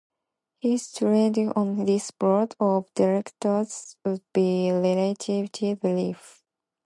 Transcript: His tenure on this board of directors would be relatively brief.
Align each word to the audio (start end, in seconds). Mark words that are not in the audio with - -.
His 0.59 0.89
tenure 0.91 1.53
on 1.55 1.85
this 1.85 2.09
board 2.09 2.55
of 2.59 2.91
directors 2.95 3.97
would 4.03 4.23
be 4.33 4.71
relatively 4.71 5.75
brief. 5.75 6.41